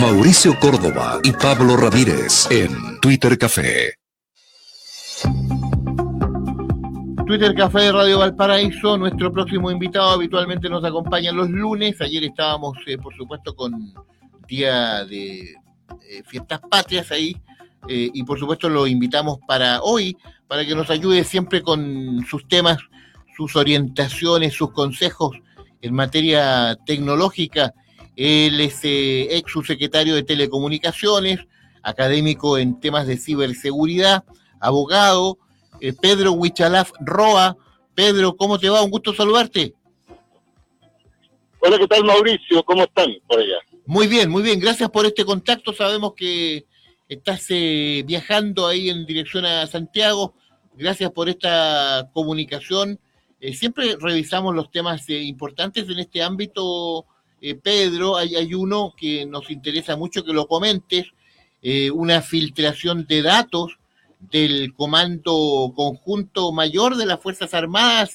[0.00, 3.94] Mauricio Córdoba y Pablo Ramírez en Twitter Café.
[7.26, 12.00] Twitter Café de Radio Valparaíso, nuestro próximo invitado habitualmente nos acompaña los lunes.
[12.00, 13.92] Ayer estábamos, eh, por supuesto, con
[14.46, 17.36] día de eh, fiestas patrias ahí.
[17.88, 22.46] Eh, y por supuesto lo invitamos para hoy, para que nos ayude siempre con sus
[22.46, 22.78] temas,
[23.36, 25.36] sus orientaciones, sus consejos
[25.82, 27.74] en materia tecnológica.
[28.18, 31.40] Él es eh, ex subsecretario de Telecomunicaciones,
[31.82, 34.24] académico en temas de ciberseguridad,
[34.58, 35.38] abogado,
[36.02, 37.56] Pedro Huichalaf Roa.
[37.94, 38.82] Pedro, ¿cómo te va?
[38.82, 39.74] Un gusto saludarte.
[41.60, 42.64] Hola, ¿qué tal Mauricio?
[42.64, 43.58] ¿Cómo están por allá?
[43.86, 44.58] Muy bien, muy bien.
[44.58, 45.72] Gracias por este contacto.
[45.72, 46.66] Sabemos que
[47.08, 50.34] estás eh, viajando ahí en dirección a Santiago.
[50.74, 53.00] Gracias por esta comunicación.
[53.40, 57.06] Eh, siempre revisamos los temas eh, importantes en este ámbito,
[57.62, 58.16] Pedro.
[58.16, 61.06] Hay, hay, uno que nos interesa mucho que lo comentes,
[61.92, 63.78] una filtración de datos
[64.18, 68.14] del Comando Conjunto Mayor de las Fuerzas Armadas.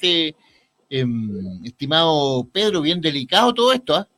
[0.90, 4.08] Em, estimado Pedro, bien delicado todo esto, ¿ah?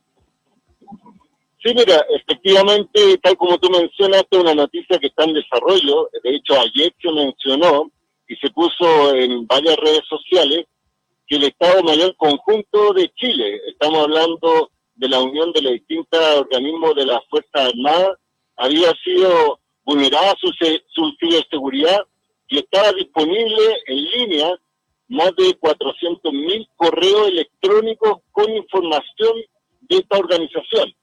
[1.63, 6.53] Sí, mira, efectivamente, tal como tú mencionaste, una noticia que está en desarrollo, de hecho
[6.53, 7.91] ayer se mencionó
[8.27, 10.65] y se puso en varias redes sociales
[11.25, 16.19] que el Estado Mayor Conjunto de Chile, estamos hablando de la unión de los distintos
[16.37, 18.17] organismos de las Fuerzas Armadas,
[18.57, 20.51] había sido vulnerada su,
[20.89, 22.01] su ciberseguridad
[22.49, 24.59] y estaba disponible en línea
[25.09, 29.33] más de 400.000 correos electrónicos con información
[29.81, 30.93] de esta organización.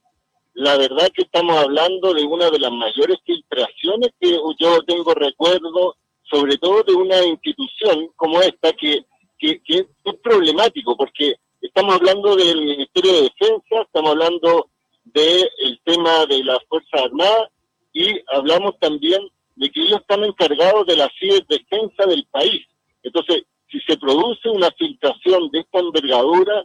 [0.54, 5.96] La verdad que estamos hablando de una de las mayores filtraciones que yo tengo recuerdo,
[6.22, 9.04] sobre todo de una institución como esta, que,
[9.38, 11.34] que, es problemático, porque
[11.64, 14.68] estamos hablando del Ministerio de Defensa, estamos hablando
[15.04, 17.48] del tema de las Fuerzas Armadas
[17.92, 19.20] y hablamos también
[19.56, 21.10] de que ellos están encargados de la
[21.48, 22.66] defensa del país.
[23.02, 26.64] Entonces, si se produce una filtración de esta envergadura,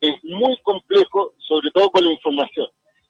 [0.00, 2.68] es muy complejo, sobre todo con la información.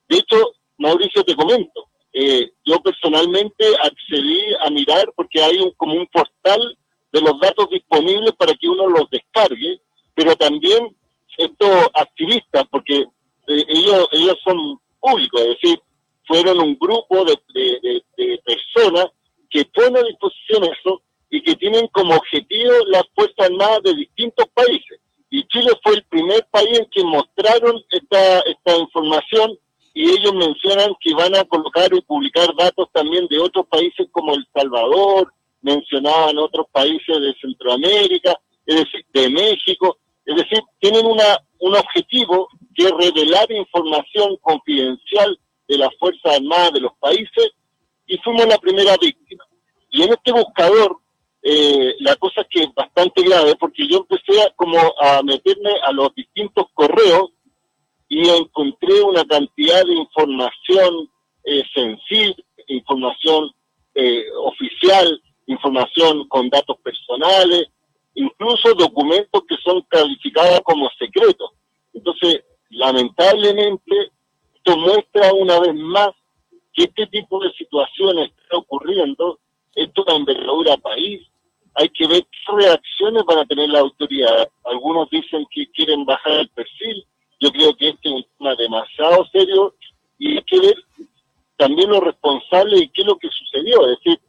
[0.09, 0.37] De hecho,
[0.79, 6.77] Mauricio, te comento, eh, yo personalmente accedí a mirar porque hay un, como un portal
[7.13, 9.81] de los datos disponibles para que uno los descargue,
[10.15, 10.97] pero también
[11.41, 12.99] estos activistas, porque
[13.49, 15.81] eh, ellos, ellos son públicos, es decir,
[16.27, 17.37] fueron un grupo de,
[18.45, 19.07] personas
[19.51, 24.47] que ponen a disposición eso y que tienen como objetivo las Fuerzas Armadas de distintos
[24.55, 25.01] países.
[25.31, 29.59] Y Chile fue el primer país en que mostraron esta, esta información
[29.95, 34.35] y ellos mencionan que van a colocar y publicar datos también de otros países como
[34.35, 39.99] El Salvador, mencionaban otros países de Centroamérica, es decir, de México,
[40.31, 45.37] es decir, tienen un objetivo que es revelar información confidencial
[45.67, 47.51] de las Fuerzas Armadas de los países
[48.07, 49.45] y fuimos la primera víctima.
[49.91, 50.99] Y en este buscador,
[51.43, 55.91] eh, la cosa que es bastante grave porque yo empecé a, como a meterme a
[55.91, 57.31] los distintos correos
[58.09, 61.11] y encontré una cantidad de información
[61.43, 63.51] eh, sensible, información
[63.97, 67.67] eh, oficial, información con datos personales,
[68.21, 71.51] incluso documentos que son calificados como secretos.
[71.95, 74.11] Entonces, lamentablemente,
[74.55, 76.11] esto muestra una vez más
[76.75, 79.39] que este tipo de situaciones está ocurriendo,
[79.75, 81.27] esto es envergadura país,
[81.75, 84.49] hay que ver qué reacciones van a tener la autoridad.
[84.65, 87.05] Algunos dicen que quieren bajar el perfil,
[87.41, 89.75] yo creo que este es un tema demasiado serio
[90.19, 90.77] y hay que ver
[91.57, 94.21] también los responsables y qué es lo que sucedió, es decir,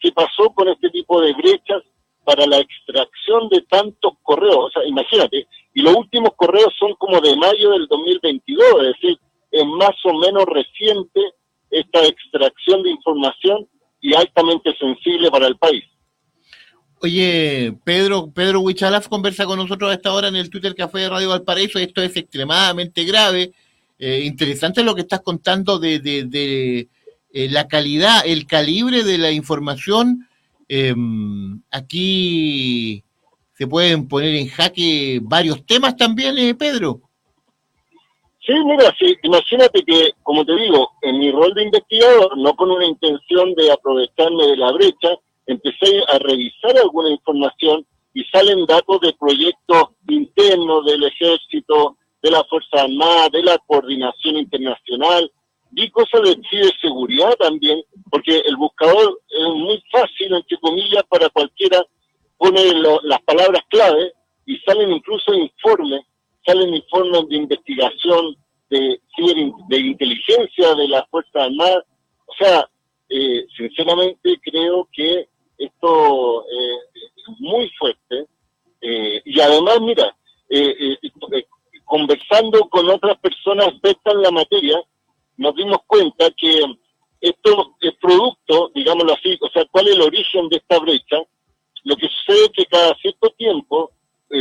[0.00, 1.82] qué pasó con este tipo de brechas
[2.28, 4.66] para la extracción de tantos correos.
[4.66, 9.18] O sea, imagínate, y los últimos correos son como de mayo del 2022, es decir,
[9.50, 11.20] es más o menos reciente
[11.70, 13.66] esta extracción de información
[14.00, 15.84] y altamente sensible para el país.
[17.00, 21.08] Oye, Pedro, Pedro Huichalaf conversa con nosotros a esta hora en el Twitter Café de
[21.08, 21.78] Radio Valparaíso.
[21.78, 23.52] Esto es extremadamente grave.
[23.98, 26.88] Eh, interesante lo que estás contando de, de,
[27.32, 30.26] eh, la calidad, el calibre de la información.
[30.68, 33.04] Em, aquí
[33.54, 37.07] se pueden poner en jaque varios temas también, eh, Pedro.
[38.48, 42.70] Sí, mira, sí, imagínate que, como te digo, en mi rol de investigador, no con
[42.70, 45.10] una intención de aprovecharme de la brecha,
[45.46, 47.84] empecé a revisar alguna información
[48.14, 54.38] y salen datos de proyectos internos del ejército, de la Fuerza Armada, de la coordinación
[54.38, 55.30] internacional,
[55.72, 61.84] vi cosas de ciberseguridad también, porque el buscador es muy fácil, entre comillas, para cualquiera,
[62.38, 62.62] pone
[63.02, 64.10] las palabras clave
[64.46, 66.00] y salen incluso informes,
[66.44, 68.36] salen informes de investigación
[68.70, 69.00] de,
[69.68, 71.84] de inteligencia de las Fuerzas Armadas.
[72.26, 72.68] O sea,
[73.08, 78.26] eh, sinceramente creo que esto eh, es muy fuerte.
[78.80, 80.14] Eh, y además, mira,
[81.84, 84.80] conversando con otras personas expertas en la materia,
[85.36, 86.62] nos dimos cuenta que
[87.20, 91.16] esto es producto, digámoslo así, o sea, cuál es el origen de esta brecha.
[91.84, 93.90] Lo que sucede es que cada cierto tiempo,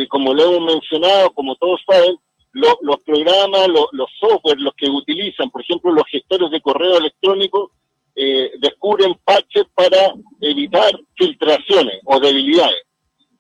[0.09, 2.17] como lo hemos mencionado, como todos saben,
[2.53, 7.71] los programas, los software, los que utilizan, por ejemplo, los gestores de correo electrónico,
[8.19, 10.11] eh, descubren parches para
[10.41, 12.83] evitar filtraciones o debilidades.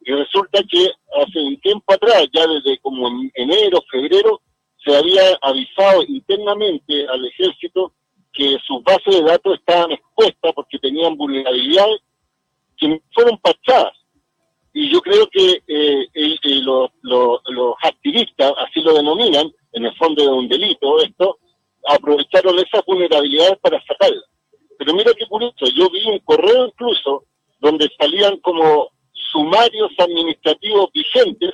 [0.01, 4.39] Y resulta que hace un tiempo atrás, ya desde como en enero, febrero,
[4.85, 7.91] se había avisado internamente al ejército
[8.31, 12.01] que sus bases de datos estaban expuestas porque tenían vulnerabilidades
[12.77, 13.93] que fueron parchadas.
[14.73, 16.07] Y yo creo que eh,
[16.61, 21.39] los, los activistas, así lo denominan, en el fondo de un delito esto,
[21.87, 24.26] aprovecharon esas vulnerabilidades para sacarlas.
[24.87, 27.25] Pero mira qué curioso, yo vi un correo incluso
[27.59, 31.51] donde salían como sumarios administrativos vigentes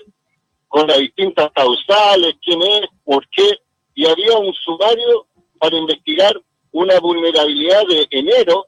[0.68, 3.58] con las distintas causales, quién es, por qué,
[3.96, 5.26] y había un sumario
[5.58, 6.40] para investigar
[6.74, 8.68] una vulnerabilidad de enero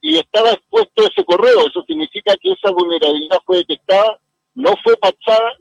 [0.00, 1.66] y estaba expuesto ese correo.
[1.66, 4.18] Eso significa que esa vulnerabilidad fue detectada,
[4.54, 5.58] no fue pachada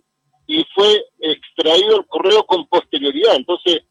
[0.48, 3.36] y fue extraído el correo con posterioridad.
[3.36, 3.82] Entonces,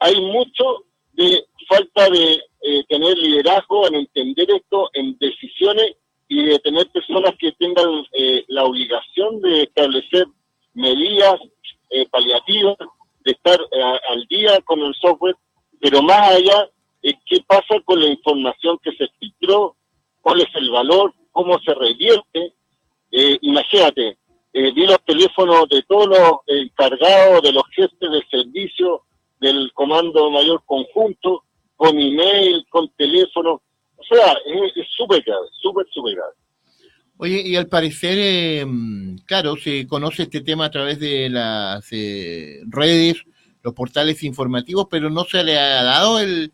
[0.00, 5.96] hay mucho de falta de eh, tener liderazgo, en entender esto, en decisiones
[6.28, 10.26] y de tener personas que tengan eh, la obligación de establecer
[10.74, 11.36] medidas
[11.90, 12.76] eh, paliativas,
[13.24, 13.58] de estar
[14.10, 15.36] al día con el software,
[15.80, 16.68] pero más allá,
[17.02, 19.76] qué pasa con la información que se filtró,
[20.20, 22.54] cuál es el valor, cómo se revierte.
[23.40, 24.18] imagínate,
[24.52, 29.02] vi los teléfonos de todos los encargados, de los jefes de servicio
[29.40, 31.42] del Comando Mayor Conjunto,
[31.76, 33.62] con email, con teléfono.
[33.96, 36.32] O sea, es súper grave, súper, súper grave.
[37.18, 38.66] Oye, y al parecer, eh,
[39.24, 43.22] claro, se conoce este tema a través de las eh, redes,
[43.62, 46.52] los portales informativos, pero no se le ha dado el,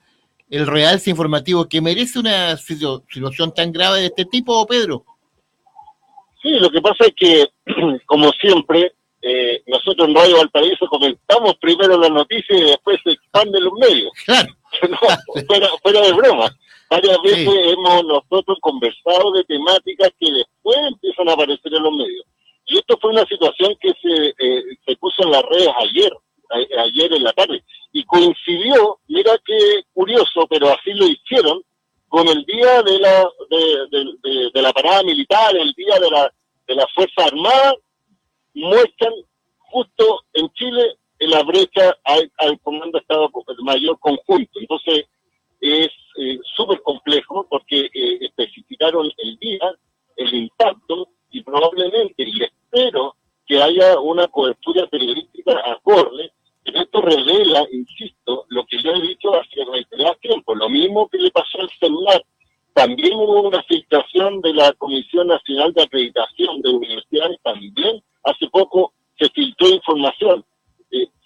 [0.51, 5.05] el realce informativo que merece una situación tan grave de este tipo, Pedro.
[6.43, 7.47] Sí, lo que pasa es que,
[8.07, 8.93] como siempre,
[9.23, 14.11] eh, nosotros en Radio Valparaíso comentamos primero las noticias y después se expanden los medios.
[14.27, 14.55] Claro.
[15.83, 16.51] fuera, de broma.
[16.91, 22.27] Varias veces hemos nosotros conversado de temáticas que después empiezan a aparecer en los medios.
[22.67, 26.13] Y esto fue una situación que se, eh, se puso en las redes ayer,
[26.79, 27.63] ayer en la tarde.
[27.93, 31.63] Y coincidió, mira qué curioso, pero así lo hicieron,
[32.09, 36.33] con el día de la, de, de la parada militar, el día de la,
[36.67, 37.75] de la Fuerza Armada,
[38.55, 39.15] muestran
[39.59, 40.97] justo en Chile
[41.27, 43.31] la brecha al, Comando Estado
[43.63, 44.61] Mayor Conjunto.
[44.61, 45.07] Entonces,
[45.61, 49.75] es eh, súper complejo porque eh, especificaron el día,
[50.17, 53.17] el impacto y probablemente, y espero
[53.47, 56.33] que haya una cobertura periodística acorde,
[56.65, 61.19] pero esto revela, insisto, lo que yo he dicho hace reiterados tiempo, lo mismo que
[61.19, 62.23] le pasó al celular.
[62.75, 68.93] También hubo una filtración de la Comisión Nacional de Acreditación de Universidades, también hace poco
[69.19, 70.45] se filtró información.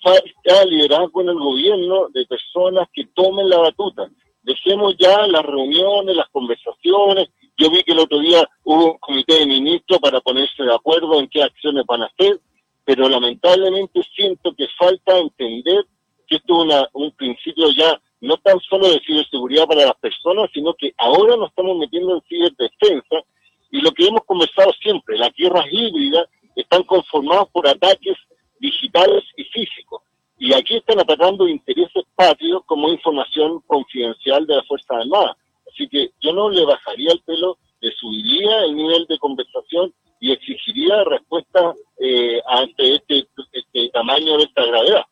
[0.07, 4.09] Falta liderazgo en el gobierno de personas que tomen la batuta.
[4.41, 7.29] Dejemos ya las reuniones, las conversaciones.
[7.57, 11.19] Yo vi que el otro día hubo un comité de ministros para ponerse de acuerdo
[11.19, 12.39] en qué acciones van a hacer,
[12.85, 15.85] pero lamentablemente siento que falta entender
[16.29, 20.73] que esto es un principio ya no tan solo de ciberseguridad para las personas, sino
[20.75, 23.27] que ahora nos estamos metiendo en ciberdefensa
[23.73, 28.17] y lo que hemos conversado siempre, las guerras híbridas están conformados por ataques
[28.61, 30.03] digitales y físicos.
[30.39, 35.37] Y aquí están atacando intereses patrios como información confidencial de la Fuerza Armada.
[35.73, 40.33] Así que yo no le bajaría el pelo, le subiría el nivel de conversación y
[40.33, 45.03] exigiría respuesta eh, ante este, este tamaño de esta gravedad.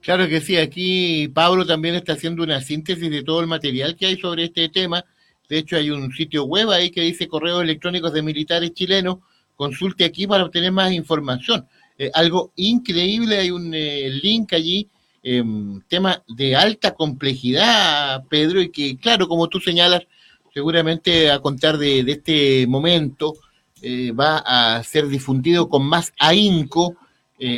[0.00, 4.06] Claro que sí, aquí Pablo también está haciendo una síntesis de todo el material que
[4.06, 5.04] hay sobre este tema.
[5.48, 9.18] De hecho, hay un sitio web ahí que dice correos electrónicos de militares chilenos
[9.56, 11.66] consulte aquí para obtener más información.
[11.98, 14.88] Eh, algo increíble, hay un eh, link allí,
[15.22, 20.06] em, tema de alta complejidad, Pedro, y que, claro, como tú señalas,
[20.54, 23.34] seguramente a contar de, este momento
[23.82, 26.96] eh, va a ser difundido con más ahínco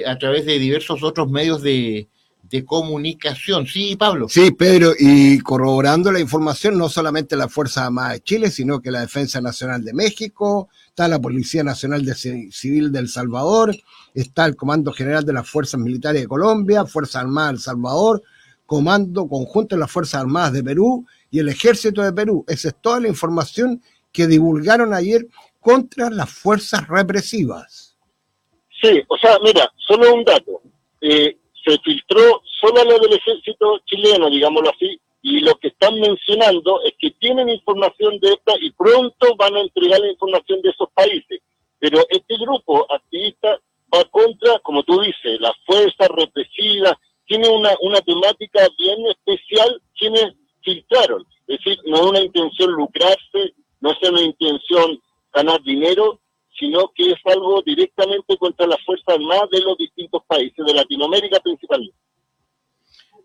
[0.06, 2.06] a través de diversos otros medios de,
[2.50, 3.66] de comunicación.
[3.66, 4.28] Sí, Pablo.
[4.28, 8.90] Sí, Pedro, y corroborando la información, no solamente la Fuerza Armada de Chile, sino que
[8.90, 13.74] la Defensa Nacional de México, está la Policía Nacional de Civil del Salvador,
[14.14, 18.22] está el Comando General de las Fuerzas Militares de Colombia, Fuerza Armada del Salvador,
[18.66, 22.44] Comando Conjunto de las Fuerzas Armadas de Perú y el Ejército de Perú.
[22.48, 23.80] Esa es toda la información
[24.12, 25.26] que divulgaron ayer
[25.60, 27.96] contra las fuerzas represivas.
[28.82, 30.62] Sí, o sea, mira, solo un dato.
[31.00, 36.80] Eh, se filtró solo lo del ejército chileno, digámoslo así, y lo que están mencionando
[36.84, 40.88] es que tienen información de esta y pronto van a entregar la información de esos
[40.94, 41.40] países.
[41.78, 43.58] Pero este grupo activista
[43.94, 46.94] va contra, como tú dices, las fuerzas represivas,
[47.26, 51.26] tiene una, una temática bien especial quienes filtraron.
[51.46, 55.00] Es decir, no es una intención lucrarse, no es una intención
[55.32, 56.20] ganar dinero,
[56.60, 61.40] sino que es algo directamente contra las Fuerzas Armadas de los distintos países, de Latinoamérica
[61.40, 61.96] principalmente.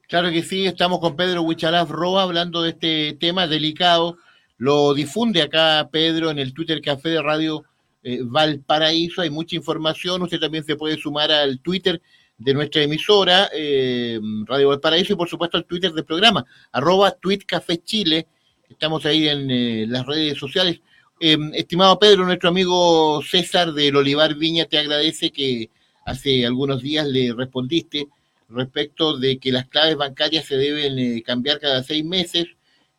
[0.08, 4.18] Claro que sí, estamos con Pedro Huichalaf Roa hablando de este tema delicado.
[4.58, 7.66] Lo difunde acá Pedro en el Twitter Café de Radio
[8.04, 9.22] eh, Valparaíso.
[9.22, 10.22] Hay mucha información.
[10.22, 12.02] Usted también se puede sumar al Twitter
[12.38, 17.40] de nuestra emisora, eh, Radio Valparaíso, y por supuesto al Twitter del programa, arroba Tweet
[17.84, 18.28] Chile.
[18.70, 20.82] Estamos ahí en eh, las redes sociales.
[21.20, 25.70] Em, estimado Pedro, nuestro amigo César del Olivar Viña te agradece que
[26.06, 28.08] hace algunos días le respondiste
[28.50, 32.48] respecto de que las claves bancarias se deben eh, cambiar cada seis meses.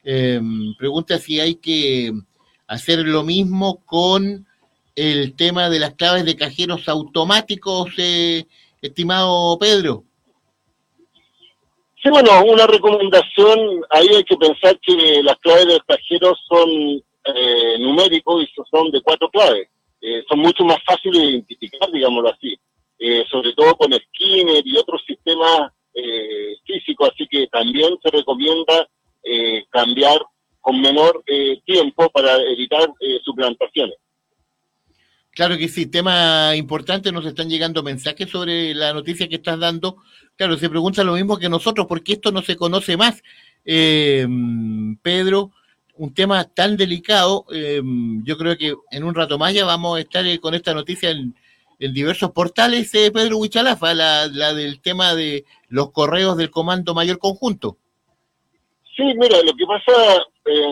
[0.02, 2.12] Em, pregunta si hay que
[2.66, 4.46] hacer lo mismo con
[4.94, 8.46] el tema de las claves de cajeros automáticos, eh,
[8.80, 10.04] estimado Pedro.
[12.02, 17.02] Sí, bueno, una recomendación, ahí hay que pensar que las claves de cajeros son
[17.34, 19.68] eh, numéricos y son de cuatro claves.
[20.00, 22.56] Eh, son mucho más fáciles de identificar, digámoslo así,
[22.98, 28.88] eh, sobre todo con Skinner y otros sistemas eh, físicos, así que también se recomienda
[29.70, 30.20] cambiar
[30.60, 31.24] con menor
[31.64, 32.88] tiempo para evitar
[33.24, 33.96] suplantaciones.
[35.32, 39.96] Claro que sí, tema importante, nos están llegando mensajes sobre la noticia que estás dando.
[40.36, 43.20] Claro, se pregunta lo mismo que nosotros, porque esto no se conoce más.
[43.64, 45.50] Pedro,
[45.98, 47.80] un tema tan delicado, eh,
[48.24, 51.10] yo creo que en un rato más ya vamos a estar eh, con esta noticia
[51.10, 51.34] en,
[51.78, 57.18] diversos portales, eh, Pedro Huichalafa, la, la del tema de los correos del Comando Mayor
[57.18, 57.76] Conjunto.
[58.96, 60.24] Sí, mira, lo que pasa,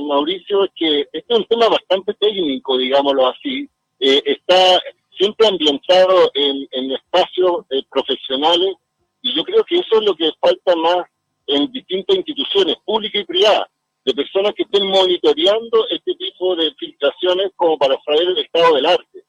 [0.08, 3.68] Mauricio, es que este es un tema bastante técnico, digámoslo así.
[3.98, 4.80] está
[5.18, 8.74] siempre ambientado en, en espacios profesionales
[9.20, 11.06] y yo creo que eso es lo que falta más
[11.48, 13.68] en distintas instituciones, públicas y privadas
[14.04, 18.86] de personas que estén monitoreando este tipo de filtraciones como para saber el estado del
[18.86, 19.24] arte.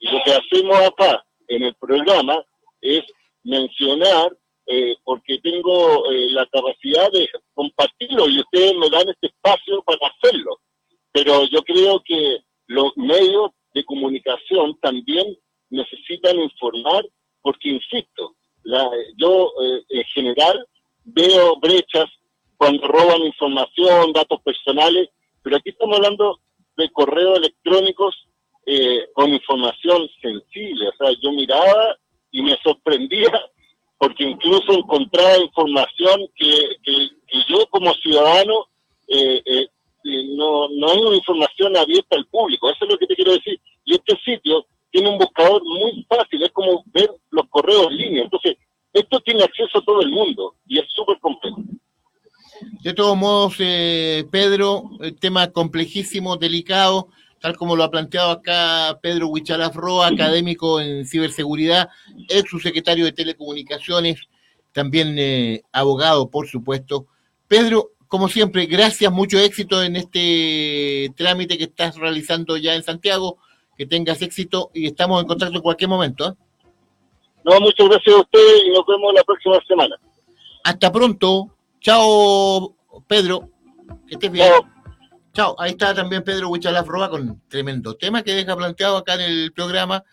[0.00, 2.42] Y lo que hacemos acá en el programa
[2.80, 3.04] es
[3.42, 9.82] mencionar, eh, porque tengo eh, la capacidad de compartirlo y ustedes me dan este espacio
[9.82, 10.58] para hacerlo.
[11.10, 15.38] Pero yo creo que los medios de comunicación también
[15.70, 17.04] necesitan informar,
[17.40, 20.66] porque insisto, la, yo eh, en general
[21.04, 22.10] veo brechas
[22.58, 25.08] cuando roban información, datos personales,
[25.42, 26.40] pero aquí estamos hablando
[26.76, 28.14] de correos electrónicos
[28.66, 30.88] eh, con información sensible.
[30.88, 31.96] O sea, yo miraba
[32.30, 33.30] y me sorprendía
[33.96, 37.08] porque incluso encontraba información que, que,
[37.48, 38.66] yo como ciudadano
[39.08, 39.68] eh, eh,
[40.36, 42.70] no, no hay una información abierta al público.
[42.70, 43.60] Eso es lo que te quiero decir.
[43.84, 48.22] Y este sitio tiene un buscador muy fácil, es como ver los correos en línea.
[48.24, 48.56] Entonces,
[48.92, 51.62] esto tiene acceso a todo el mundo y es súper complejo.
[52.88, 58.98] De todos modos, eh, Pedro, el tema complejísimo, delicado, tal como lo ha planteado acá
[59.02, 61.90] Pedro Huichalaf Roa, académico en ciberseguridad,
[62.30, 64.22] ex subsecretario de Telecomunicaciones,
[64.72, 67.04] también eh, abogado, por supuesto.
[67.46, 73.36] Pedro, como siempre, gracias, mucho éxito en este trámite que estás realizando ya en Santiago,
[73.76, 76.26] que tengas éxito y estamos en contacto en cualquier momento.
[76.26, 76.32] ¿eh?
[77.44, 79.94] No, muchas gracias a usted y nos vemos la próxima semana.
[80.64, 81.54] Hasta pronto.
[81.80, 82.74] Chao,
[83.06, 83.50] Pedro.
[84.06, 84.50] Que estés bien.
[85.32, 85.54] Chao.
[85.58, 89.52] Ahí está también Pedro Huichalaf Roa con tremendo tema que deja planteado acá en el
[89.52, 90.04] programa.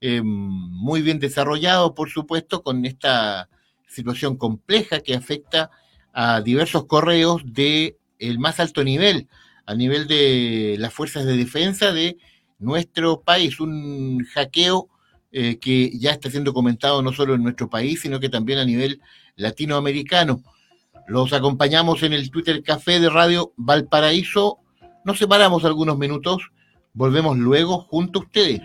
[0.00, 3.48] Eh, muy bien desarrollado, por supuesto, con esta
[3.86, 5.70] situación compleja que afecta
[6.12, 9.28] a diversos correos de el más alto nivel,
[9.66, 12.18] a nivel de las fuerzas de defensa de
[12.58, 13.60] nuestro país.
[13.60, 14.88] Un hackeo
[15.32, 18.64] eh, que ya está siendo comentado no solo en nuestro país, sino que también a
[18.64, 19.00] nivel
[19.36, 20.42] latinoamericano.
[21.06, 24.58] Los acompañamos en el Twitter Café de Radio Valparaíso.
[25.04, 26.50] Nos separamos algunos minutos.
[26.94, 28.62] Volvemos luego junto a ustedes.